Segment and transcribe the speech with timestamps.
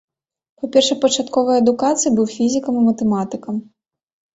[0.61, 3.67] Па першапачатковай адукацыі быў фізікам і матэматыкам.